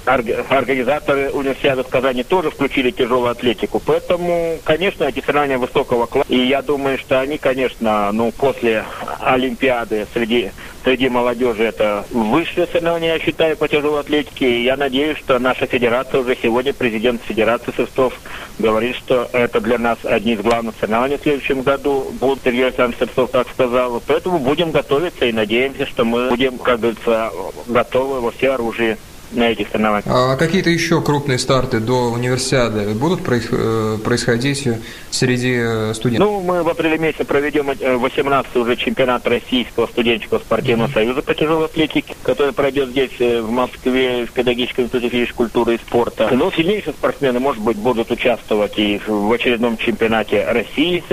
организаторы 0.49 1.31
универсиады 1.31 1.83
в 1.83 1.87
Казани 1.87 2.23
тоже 2.23 2.51
включили 2.51 2.91
тяжелую 2.91 3.31
атлетику. 3.31 3.81
Поэтому, 3.85 4.57
конечно, 4.63 5.03
эти 5.05 5.19
соревнования 5.19 5.57
высокого 5.57 6.05
класса. 6.05 6.31
И 6.31 6.45
я 6.45 6.61
думаю, 6.61 6.97
что 6.97 7.19
они, 7.19 7.37
конечно, 7.37 8.11
ну, 8.11 8.31
после 8.31 8.85
Олимпиады 9.21 10.07
среди 10.13 10.51
среди 10.87 11.09
молодежи 11.09 11.63
это 11.63 12.05
высшее 12.11 12.65
соревнование, 12.65 13.13
я 13.13 13.19
считаю, 13.19 13.57
по 13.57 13.67
тяжелой 13.67 13.99
атлетике. 13.99 14.49
И 14.49 14.63
я 14.63 14.77
надеюсь, 14.77 15.17
что 15.17 15.37
наша 15.37 15.65
федерация 15.65 16.21
уже 16.21 16.37
сегодня, 16.41 16.73
президент 16.73 17.21
Федерации 17.23 17.73
Сырцов, 17.75 18.13
говорит, 18.57 18.95
что 18.95 19.29
это 19.33 19.59
для 19.59 19.77
нас 19.77 19.97
одни 20.03 20.33
из 20.33 20.39
главных 20.39 20.75
соревнований 20.79 21.17
в 21.17 21.23
следующем 21.23 21.61
году. 21.61 22.07
Будут 22.21 22.39
Сергей 22.45 22.67
Александрович 22.67 22.99
Сырцов 22.99 23.31
так 23.31 23.49
сказал. 23.49 24.01
Поэтому 24.07 24.39
будем 24.39 24.71
готовиться 24.71 25.25
и 25.25 25.33
надеемся, 25.33 25.85
что 25.85 26.05
мы 26.05 26.29
будем, 26.29 26.57
как 26.57 26.79
говорится, 26.79 27.31
готовы 27.67 28.21
во 28.21 28.31
все 28.31 28.51
оружие 28.51 28.97
на 29.31 29.49
этих 29.49 29.67
соревнованиях. 29.69 30.05
А 30.07 30.35
какие-то 30.35 30.69
еще 30.69 31.01
крупные 31.01 31.37
старты 31.37 31.79
до 31.79 32.11
универсиады 32.11 32.93
будут 32.93 33.21
э, 33.27 33.97
происходить 34.03 34.67
среди 35.11 35.55
э, 35.59 35.93
студентов? 35.93 36.29
Ну, 36.29 36.41
мы 36.41 36.63
в 36.63 36.69
апреле 36.69 36.97
месяце 36.97 37.25
проведем 37.25 37.67
18 37.67 38.51
э, 38.53 38.59
уже 38.59 38.75
чемпионат 38.75 39.27
Российского 39.27 39.87
студенческого 39.87 40.39
спортивного 40.39 40.87
mm-hmm. 40.87 40.93
союза 40.93 41.21
по 41.21 41.33
тяжелой 41.33 41.65
атлетике, 41.65 42.15
который 42.23 42.53
пройдет 42.53 42.89
здесь, 42.89 43.19
в 43.19 43.49
Москве, 43.49 44.25
в 44.25 44.31
педагогическом 44.31 44.85
институте 44.85 45.09
физической 45.09 45.37
культуры 45.37 45.75
и 45.75 45.77
спорта. 45.77 46.29
Но 46.31 46.51
сильнейшие 46.51 46.93
спортсмены, 46.93 47.39
может 47.39 47.61
быть, 47.61 47.77
будут 47.77 48.11
участвовать 48.11 48.77
и 48.77 49.01
в 49.05 49.31
очередном 49.31 49.77
чемпионате 49.77 50.45
России, 50.45 51.03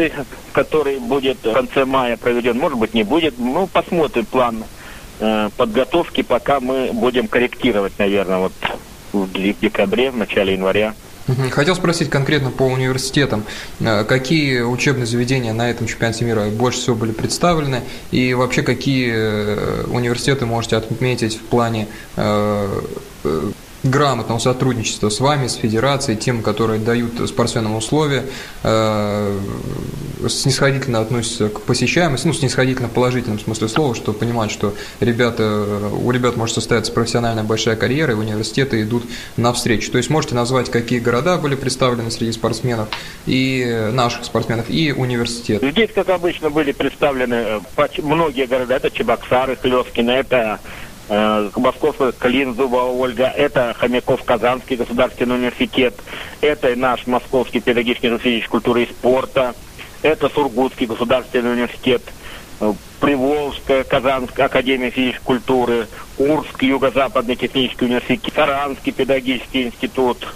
который 0.53 0.99
будет 0.99 1.39
в 1.45 1.53
конце 1.53 1.85
мая 1.85 2.17
проведен, 2.17 2.59
может 2.59 2.79
быть, 2.79 2.95
не 2.95 3.03
будет. 3.03 3.35
Ну, 3.39 3.67
посмотрим 3.67 4.25
план 4.27 4.65
Э, 5.21 5.51
подготовки 5.57 6.23
пока 6.23 6.61
мы 6.61 6.91
будем 6.93 7.29
корректировать, 7.29 7.93
наверное, 7.99 8.39
вот 8.39 8.53
в 9.13 9.29
декабре, 9.33 10.11
в 10.11 10.17
начале 10.17 10.55
января. 10.55 10.95
Хотел 11.53 11.75
спросить 11.75 12.11
конкретно 12.11 12.51
по 12.51 12.65
университетам, 12.65 13.45
э, 13.81 14.05
какие 14.05 14.61
учебные 14.61 15.07
заведения 15.07 15.53
на 15.53 15.71
этом 15.71 15.87
чемпионате 15.87 16.25
мира 16.25 16.49
больше 16.51 16.81
всего 16.81 16.97
были 16.97 17.13
представлены, 17.13 17.83
и 18.11 18.35
вообще 18.35 18.63
какие 18.63 19.13
э, 19.15 19.85
университеты 19.87 20.47
можете 20.47 20.77
отметить 20.77 21.37
в 21.37 21.43
плане 21.43 21.87
грамотного 23.85 24.39
сотрудничества 24.39 25.11
с 25.11 25.21
вами, 25.21 25.47
с 25.47 25.55
федерацией, 25.55 26.17
тем, 26.17 26.43
которые 26.43 26.81
дают 26.81 27.29
спортсменам 27.29 27.77
условия, 27.77 28.25
э, 28.63 29.39
снисходительно 30.29 31.01
относятся 31.01 31.51
к 31.51 31.61
посещаемости, 31.61 32.27
ну, 32.27 32.33
снисходительно 32.33 32.89
в 32.89 32.93
положительном 32.93 33.39
смысле 33.39 33.69
слова, 33.69 33.95
что 33.95 34.13
понимают, 34.13 34.51
что 34.51 34.75
ребята, 35.01 35.91
у 35.93 36.11
ребят 36.11 36.37
может 36.37 36.55
состояться 36.55 36.93
профессиональная 36.93 37.45
большая 37.45 37.77
карьера, 37.77 38.13
и 38.13 38.17
университеты 38.17 38.83
идут 38.83 39.05
навстречу. 39.37 39.93
То 39.93 39.99
есть 39.99 40.09
можете 40.11 40.35
назвать, 40.35 40.71
какие 40.71 40.99
города 40.99 41.37
были 41.37 41.55
представлены 41.55 42.11
среди 42.11 42.33
спортсменов, 42.33 42.89
и 43.27 43.91
наших 43.93 44.25
спортсменов, 44.25 44.71
и 44.71 44.93
университет. 44.93 45.63
Здесь, 45.63 45.91
как 45.95 46.09
обычно, 46.09 46.49
были 46.49 46.73
представлены 46.73 47.35
э, 47.35 47.61
многие 48.03 48.47
города, 48.47 48.75
это 48.75 48.91
Чебоксары, 48.91 49.57
Хлёвкино, 49.57 50.11
это 50.11 50.61
Э, 51.09 51.51
Московская 51.57 52.13
Клинзуба 52.13 52.77
Ольга, 52.77 53.27
это 53.27 53.75
Хомяков 53.79 54.25
Казанский 54.25 54.77
государственный 54.77 55.37
университет, 55.37 55.95
это 56.41 56.75
наш 56.77 57.07
Московский 57.07 57.61
педагогический 57.61 58.09
университет 58.09 58.49
культуры 58.49 58.85
и 58.85 58.87
спорта, 58.87 59.55
это 60.01 60.31
Сургутский 60.31 60.87
государственный 60.87 61.53
университет, 61.53 62.03
э, 62.61 62.73
Приволжская 63.01 63.85
Казанская 63.85 64.47
академия 64.47 64.89
физической 64.89 65.25
культуры, 65.25 65.89
Урск, 66.17 66.63
Юго-Западный 66.63 67.37
технический 67.37 67.85
университет, 67.85 68.33
Саранский 68.35 68.93
педагогический 68.93 69.65
институт, 69.65 70.27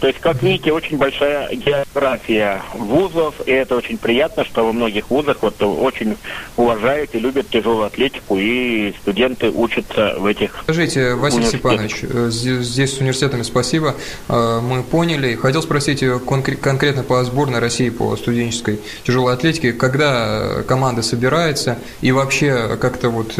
то 0.00 0.06
есть, 0.06 0.20
как 0.20 0.42
видите, 0.42 0.72
очень 0.72 0.96
большая 0.96 1.54
география 1.54 2.62
вузов, 2.74 3.34
и 3.46 3.50
это 3.50 3.76
очень 3.76 3.98
приятно, 3.98 4.44
что 4.44 4.64
во 4.64 4.72
многих 4.72 5.10
вузах 5.10 5.38
вот 5.42 5.60
очень 5.62 6.16
уважают 6.56 7.14
и 7.14 7.18
любят 7.18 7.50
тяжелую 7.50 7.84
атлетику, 7.84 8.38
и 8.38 8.94
студенты 9.02 9.50
учатся 9.50 10.14
в 10.18 10.24
этих 10.26 10.54
Скажите, 10.62 11.14
Василий 11.14 11.44
Степанович, 11.44 11.98
э, 12.02 12.28
здесь 12.30 12.96
с 12.96 12.98
университетами 13.00 13.42
спасибо, 13.42 13.94
э, 14.28 14.60
мы 14.62 14.82
поняли. 14.82 15.34
Хотел 15.34 15.62
спросить 15.62 16.02
э, 16.02 16.18
конкретно 16.18 17.02
по 17.02 17.22
сборной 17.24 17.58
России 17.58 17.90
по 17.90 18.16
студенческой 18.16 18.80
тяжелой 19.04 19.34
атлетике, 19.34 19.72
когда 19.72 20.62
команда 20.66 21.02
собирается, 21.02 21.78
и 22.00 22.12
вообще 22.12 22.78
как-то 22.80 23.10
вот 23.10 23.38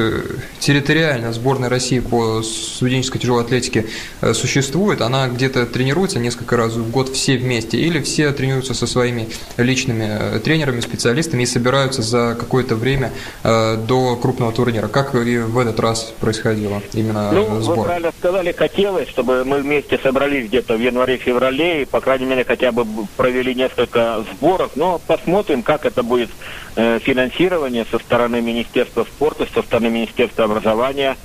территориально 0.58 1.32
сборная 1.32 1.68
России 1.68 2.00
по 2.00 2.42
студенческой 2.42 3.18
тяжелой 3.18 3.44
атлетике 3.44 3.86
существует, 4.32 5.00
она 5.00 5.28
где-то 5.28 5.66
тренируется 5.66 6.18
несколько 6.18 6.49
несколько 6.50 6.56
раз 6.56 6.72
в 6.72 6.90
год 6.90 7.08
все 7.10 7.36
вместе, 7.36 7.78
или 7.78 8.00
все 8.00 8.32
тренируются 8.32 8.74
со 8.74 8.86
своими 8.86 9.28
личными 9.56 10.36
э, 10.36 10.40
тренерами, 10.40 10.80
специалистами 10.80 11.44
и 11.44 11.46
собираются 11.46 12.02
за 12.02 12.36
какое-то 12.38 12.74
время 12.74 13.12
э, 13.44 13.76
до 13.76 14.16
крупного 14.16 14.52
турнира. 14.52 14.88
Как 14.88 15.14
и 15.14 15.38
в 15.38 15.58
этот 15.58 15.78
раз 15.80 16.12
происходило 16.20 16.82
именно 16.92 17.30
ну, 17.32 17.60
сбор? 17.60 17.78
Вы 17.78 17.84
правильно 17.84 18.12
сказали, 18.18 18.52
хотелось, 18.52 19.08
чтобы 19.08 19.44
мы 19.44 19.58
вместе 19.58 19.98
собрались 20.02 20.46
где-то 20.46 20.76
в 20.76 20.80
январе-феврале 20.80 21.82
и, 21.82 21.84
по 21.84 22.00
крайней 22.00 22.26
мере, 22.26 22.44
хотя 22.44 22.72
бы 22.72 22.84
провели 23.16 23.54
несколько 23.54 24.24
сборов, 24.32 24.72
но 24.74 25.00
посмотрим, 25.06 25.62
как 25.62 25.86
это 25.86 26.02
будет 26.02 26.30
э, 26.76 26.98
финансирование 27.00 27.86
со 27.90 27.98
стороны 27.98 28.40
Министерства 28.40 29.04
спорта, 29.04 29.46
со 29.54 29.62
стороны 29.62 29.90
Министерства 29.90 30.44
образования. 30.44 31.16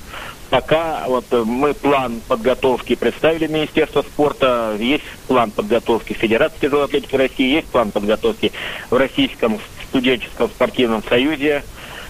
Пока 0.49 1.05
вот 1.07 1.25
э, 1.31 1.43
мы 1.43 1.73
план 1.73 2.21
подготовки 2.27 2.95
представили 2.95 3.47
Министерство 3.47 4.03
спорта, 4.03 4.75
есть 4.79 5.03
план 5.27 5.51
подготовки 5.51 6.13
Федерации 6.13 6.57
тяжелой 6.61 6.85
атлетики 6.85 7.15
России, 7.15 7.55
есть 7.55 7.67
план 7.67 7.91
подготовки 7.91 8.51
в 8.89 8.95
Российском 8.95 9.59
студенческом 9.89 10.49
спортивном 10.49 11.03
союзе 11.03 11.63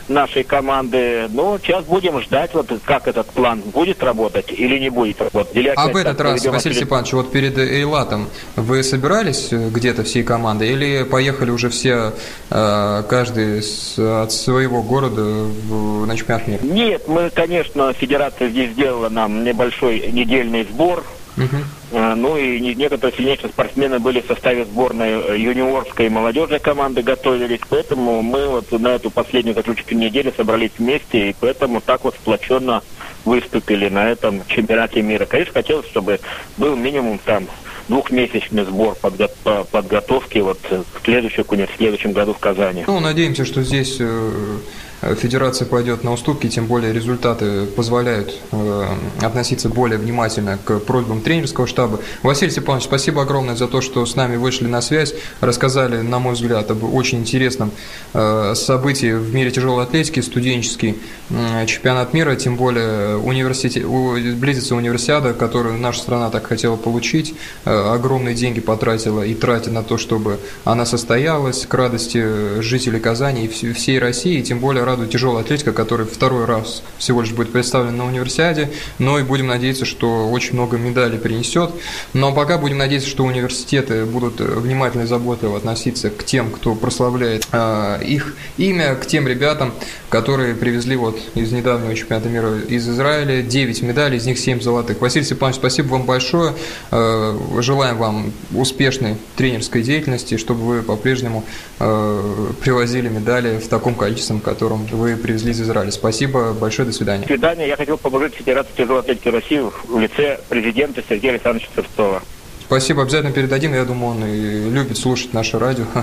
нашей 0.09 0.43
команды. 0.43 1.27
Ну, 1.29 1.57
сейчас 1.61 1.83
будем 1.85 2.21
ждать, 2.21 2.53
вот 2.53 2.71
как 2.83 3.07
этот 3.07 3.27
план 3.27 3.61
будет 3.61 4.03
работать 4.03 4.51
или 4.51 4.79
не 4.79 4.89
будет 4.89 5.21
работать. 5.21 5.55
Или 5.55 5.73
а 5.75 5.87
в 5.87 5.95
этот 5.95 6.19
раз, 6.21 6.45
Василий 6.45 6.75
Степанович, 6.75 7.13
вот 7.13 7.31
перед 7.31 7.57
Эйлатом 7.57 8.27
вы 8.55 8.83
собирались 8.83 9.49
где-то 9.51 10.03
всей 10.03 10.23
командой 10.23 10.69
или 10.69 11.03
поехали 11.03 11.51
уже 11.51 11.69
все, 11.69 12.13
э, 12.49 13.03
каждый 13.09 13.59
от 13.59 14.31
своего 14.31 14.81
города 14.81 15.21
на 15.21 16.15
чемпионат 16.15 16.47
мира? 16.47 16.61
Нет, 16.63 17.07
мы, 17.07 17.29
конечно, 17.29 17.93
федерация 17.93 18.49
здесь 18.49 18.71
сделала 18.71 19.09
нам 19.09 19.43
небольшой 19.43 20.11
недельный 20.11 20.63
сбор, 20.63 21.03
Uh-huh. 21.37 22.15
Ну 22.15 22.37
и 22.37 22.73
некоторые 22.75 23.15
сильнейшие 23.15 23.49
спортсмены 23.49 23.99
были 23.99 24.21
в 24.21 24.25
составе 24.27 24.65
сборной 24.65 25.39
юниорской 25.39 26.05
и 26.05 26.09
молодежной 26.09 26.59
команды, 26.59 27.01
готовились. 27.01 27.59
Поэтому 27.69 28.21
мы 28.21 28.47
вот 28.47 28.71
на 28.71 28.89
эту 28.89 29.11
последнюю 29.11 29.53
заключительную 29.55 30.09
неделю 30.09 30.33
собрались 30.35 30.71
вместе, 30.77 31.29
и 31.29 31.35
поэтому 31.37 31.81
так 31.81 32.03
вот 32.03 32.15
сплоченно 32.15 32.83
выступили 33.25 33.89
на 33.89 34.09
этом 34.09 34.43
чемпионате 34.47 35.01
мира. 35.01 35.25
Конечно, 35.25 35.53
хотелось, 35.53 35.87
чтобы 35.87 36.19
был 36.57 36.75
минимум 36.75 37.19
там 37.23 37.47
двухмесячный 37.87 38.63
сбор 38.63 38.97
подго- 39.01 39.65
подготовки 39.71 40.39
вот 40.39 40.59
к 40.61 41.05
следующему, 41.05 41.45
в 41.45 41.77
следующем 41.77 42.13
году 42.13 42.33
в 42.33 42.39
Казани. 42.39 42.83
Ну, 42.87 42.99
надеемся, 42.99 43.45
что 43.45 43.61
здесь 43.61 43.97
э, 43.99 44.31
федерация 45.01 45.65
пойдет 45.65 46.03
на 46.03 46.13
уступки, 46.13 46.49
тем 46.49 46.65
более 46.65 46.93
результаты 46.93 47.65
позволяют 47.65 48.35
э, 48.51 48.85
относиться 49.21 49.69
более 49.69 49.97
внимательно 49.97 50.57
к 50.63 50.79
просьбам 50.79 51.21
тренерского 51.21 51.67
штаба. 51.67 51.99
Василий 52.23 52.51
Степанович, 52.51 52.85
спасибо 52.85 53.21
огромное 53.21 53.55
за 53.55 53.67
то, 53.67 53.81
что 53.81 54.05
с 54.05 54.15
нами 54.15 54.35
вышли 54.37 54.67
на 54.67 54.81
связь, 54.81 55.13
рассказали, 55.41 56.01
на 56.01 56.19
мой 56.19 56.33
взгляд, 56.33 56.71
об 56.71 56.83
очень 56.83 57.19
интересном 57.19 57.71
э, 58.13 58.53
событии 58.55 59.13
в 59.13 59.33
мире 59.33 59.51
тяжелой 59.51 59.83
атлетики, 59.83 60.19
студенческий 60.19 60.97
чемпионат 61.65 62.13
мира, 62.13 62.35
тем 62.35 62.55
более 62.55 63.17
университет, 63.17 63.85
близится 63.85 64.75
универсиада, 64.75 65.33
которую 65.33 65.77
наша 65.77 65.99
страна 65.99 66.29
так 66.29 66.45
хотела 66.47 66.75
получить, 66.75 67.35
э, 67.65 67.71
огромные 67.71 68.35
деньги 68.35 68.61
потратила 68.61 69.23
и 69.23 69.33
тратит 69.33 69.71
на 69.71 69.83
то, 69.83 69.97
чтобы 69.97 70.39
она 70.63 70.85
состоялась 70.85 71.65
к 71.65 71.73
радости 71.73 72.61
жителей 72.61 72.99
Казани 72.99 73.45
и 73.45 73.73
всей 73.73 73.99
России, 73.99 74.41
тем 74.41 74.59
более 74.59 74.83
радует 74.95 75.11
тяжелая 75.11 75.43
атлетика, 75.43 75.73
которая 75.73 76.07
второй 76.07 76.45
раз 76.45 76.81
всего 76.97 77.21
лишь 77.21 77.33
будет 77.33 77.51
представлена 77.51 77.91
на 77.91 78.05
универсиаде, 78.05 78.71
но 78.97 79.19
и 79.19 79.23
будем 79.23 79.47
надеяться, 79.47 79.83
что 79.83 80.29
очень 80.29 80.53
много 80.53 80.77
медалей 80.77 81.19
принесет. 81.19 81.71
Но 82.13 82.33
пока 82.33 82.57
будем 82.57 82.77
надеяться, 82.77 83.09
что 83.09 83.25
университеты 83.25 84.05
будут 84.05 84.39
внимательно 84.39 85.03
и 85.03 85.05
заботливо 85.05 85.57
относиться 85.57 86.09
к 86.09 86.23
тем, 86.23 86.49
кто 86.49 86.75
прославляет 86.75 87.45
э, 87.51 88.03
их 88.05 88.35
имя, 88.57 88.95
к 88.95 89.05
тем 89.05 89.27
ребятам, 89.27 89.73
которые 90.09 90.55
привезли 90.55 90.95
вот 90.95 91.19
из 91.35 91.51
недавнего 91.51 91.93
чемпионата 91.93 92.29
мира 92.29 92.59
из 92.59 92.87
Израиля 92.87 93.41
9 93.41 93.81
медалей, 93.81 94.17
из 94.17 94.25
них 94.25 94.39
7 94.39 94.61
золотых. 94.61 95.01
Василий 95.01 95.25
Степанович, 95.25 95.57
спасибо 95.57 95.87
вам 95.87 96.03
большое. 96.03 96.53
Э, 96.91 97.37
желаем 97.59 97.97
вам 97.97 98.31
успешной 98.53 99.17
тренерской 99.35 99.83
деятельности, 99.83 100.37
чтобы 100.37 100.61
вы 100.61 100.83
по-прежнему 100.83 101.43
э, 101.79 102.51
привозили 102.61 103.09
медали 103.09 103.59
в 103.59 103.67
таком 103.67 103.93
количестве, 103.95 104.39
которое 104.39 104.74
которым 104.75 105.01
вы 105.01 105.15
привезли 105.17 105.51
из 105.51 105.61
Израиля. 105.61 105.91
Спасибо 105.91 106.53
большое, 106.53 106.87
до 106.87 106.93
свидания. 106.93 107.21
До 107.21 107.27
свидания. 107.27 107.67
Я 107.67 107.75
хотел 107.77 107.97
поблагодарить 107.97 108.35
Федерацию 108.35 108.75
тяжелой 108.75 109.01
атлетики 109.01 109.29
России 109.29 109.61
в 109.87 109.99
лице 109.99 110.39
президента 110.49 111.03
Сергея 111.07 111.33
Александровича 111.33 111.69
Сырцова. 111.75 112.21
Спасибо, 112.65 113.03
обязательно 113.03 113.31
передадим. 113.31 113.75
Я 113.75 113.85
думаю, 113.85 114.15
он 114.15 114.25
и 114.25 114.69
любит 114.71 114.97
слушать 114.97 115.33
наше 115.33 115.59
радио. 115.59 115.85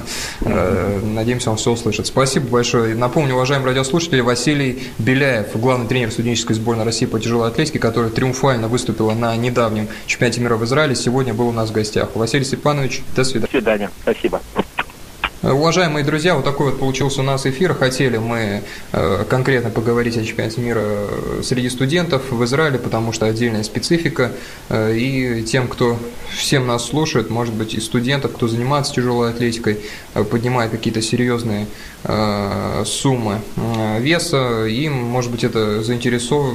Э, 0.45 1.00
надеемся, 1.02 1.50
он 1.50 1.57
все 1.57 1.71
услышит. 1.71 2.07
Спасибо 2.07 2.47
большое. 2.49 2.95
Напомню, 2.95 3.35
уважаемые 3.35 3.69
радиослушатели, 3.69 4.21
Василий 4.21 4.83
Беляев, 4.99 5.55
главный 5.55 5.87
тренер 5.87 6.11
студенческой 6.11 6.55
сборной 6.55 6.85
России 6.85 7.07
по 7.07 7.21
тяжелой 7.21 7.49
атлетике, 7.49 7.79
которая 7.79 8.11
триумфально 8.11 8.69
выступила 8.69 9.12
на 9.12 9.35
недавнем 9.37 9.88
чемпионате 10.07 10.41
мира 10.41 10.57
в 10.57 10.64
Израиле, 10.64 10.95
сегодня 10.95 11.33
был 11.33 11.49
у 11.49 11.52
нас 11.52 11.71
в 11.71 11.73
гостях. 11.73 12.11
Василий 12.14 12.45
Степанович, 12.45 13.02
до 13.14 13.25
свидания. 13.25 13.47
До 13.47 13.50
свидания. 13.50 13.91
Спасибо. 14.02 14.41
Уважаемые 15.43 16.05
друзья, 16.05 16.37
вот 16.37 16.45
такой 16.45 16.71
вот 16.71 16.79
получился 16.79 17.21
у 17.21 17.25
нас 17.25 17.47
эфир. 17.47 17.75
Хотели 17.75 18.17
мы 18.17 18.63
э, 18.93 19.25
конкретно 19.29 19.71
поговорить 19.71 20.17
о 20.17 20.25
чемпионате 20.25 20.61
мира 20.61 20.83
э, 20.85 21.41
среди 21.43 21.69
студентов 21.69 22.31
в 22.31 22.45
Израиле, 22.45 22.79
потому 22.79 23.13
что 23.13 23.27
отдельная 23.27 23.65
специфика. 23.65 24.31
Э, 24.69 24.95
и 24.97 25.43
тем, 25.43 25.67
кто 25.67 25.99
всем 26.33 26.69
нас 26.69 26.87
слушает, 26.87 27.29
может 27.29 27.55
быть, 27.55 27.75
и 27.75 27.81
студентов, 27.81 28.35
кто 28.35 28.47
занимается 28.47 28.95
тяжелой 28.95 29.31
атлетикой, 29.31 29.81
поднимает 30.31 30.71
какие-то 30.71 31.02
серьезные 31.02 31.67
суммы 32.87 33.43
веса, 33.99 34.65
им, 34.65 34.95
может 34.95 35.31
быть, 35.31 35.45
это 35.45 35.83
заинтересов... 35.83 36.55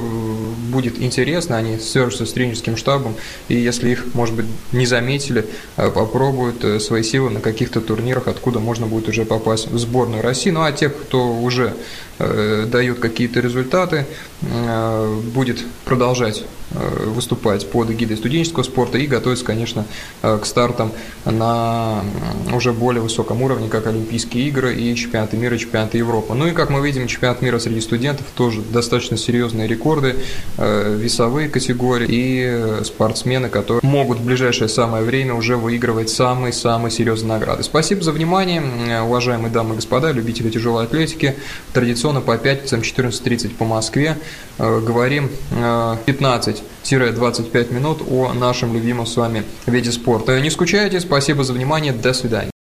будет 0.68 1.00
интересно, 1.00 1.56
они 1.56 1.78
свяжутся 1.78 2.26
с 2.26 2.32
тренерским 2.32 2.76
штабом, 2.76 3.14
и 3.46 3.54
если 3.54 3.90
их, 3.90 4.06
может 4.14 4.34
быть, 4.34 4.46
не 4.72 4.84
заметили, 4.84 5.46
попробуют 5.76 6.82
свои 6.82 7.04
силы 7.04 7.30
на 7.30 7.40
каких-то 7.40 7.80
турнирах, 7.80 8.26
откуда 8.26 8.58
можно 8.58 8.77
можно 8.78 8.94
будет 8.94 9.08
уже 9.08 9.24
попасть 9.24 9.68
в 9.68 9.78
сборную 9.78 10.22
России. 10.22 10.50
Ну 10.50 10.62
а 10.62 10.70
тех, 10.70 10.94
кто 10.94 11.32
уже 11.34 11.74
э, 12.18 12.66
дают 12.70 12.98
какие-то 12.98 13.40
результаты, 13.40 14.06
э, 14.42 15.20
будет 15.34 15.64
продолжать 15.84 16.44
э, 16.70 17.04
выступать 17.06 17.70
под 17.70 17.90
эгидой 17.90 18.16
студенческого 18.16 18.62
спорта 18.62 18.98
и 18.98 19.06
готовиться, 19.06 19.44
конечно, 19.44 19.86
к 20.22 20.40
стартам 20.44 20.92
на 21.24 22.04
уже 22.52 22.72
более 22.72 23.02
высоком 23.02 23.42
уровне, 23.42 23.68
как 23.68 23.86
Олимпийские 23.86 24.48
игры 24.48 24.74
и 24.74 24.94
чемпионаты 24.94 25.36
мира, 25.36 25.56
и 25.56 25.58
чемпионаты 25.58 25.98
Европы. 25.98 26.34
Ну 26.34 26.46
и, 26.46 26.52
как 26.52 26.70
мы 26.70 26.84
видим, 26.84 27.06
чемпионат 27.06 27.42
мира 27.42 27.58
среди 27.58 27.80
студентов 27.80 28.26
тоже 28.34 28.60
достаточно 28.60 29.16
серьезные 29.16 29.66
рекорды, 29.66 30.16
весовые 30.56 31.48
категории 31.48 32.06
и 32.08 32.84
спортсмены, 32.84 33.48
которые 33.48 33.80
могут 33.82 34.18
в 34.18 34.24
ближайшее 34.24 34.68
самое 34.68 35.04
время 35.04 35.34
уже 35.34 35.56
выигрывать 35.56 36.10
самые-самые 36.10 36.90
серьезные 36.90 37.28
награды. 37.28 37.62
Спасибо 37.62 38.02
за 38.02 38.12
внимание. 38.12 39.02
Уважаемые 39.02 39.50
дамы 39.52 39.74
и 39.74 39.76
господа, 39.76 40.12
любители 40.12 40.50
тяжелой 40.50 40.84
атлетики, 40.84 41.36
традиционно 41.72 42.07
по 42.20 42.36
пятницам 42.36 42.80
14.30 42.80 43.54
по 43.56 43.64
Москве 43.64 44.16
э, 44.58 44.80
говорим 44.80 45.30
15-25 45.50 46.60
э, 46.90 47.74
минут 47.74 48.02
о 48.10 48.32
нашем 48.32 48.74
любимом 48.74 49.06
с 49.06 49.16
вами 49.16 49.44
виде 49.66 49.92
спорта. 49.92 50.40
Не 50.40 50.50
скучайте, 50.50 51.00
спасибо 51.00 51.44
за 51.44 51.52
внимание, 51.52 51.92
до 51.92 52.12
свидания. 52.12 52.50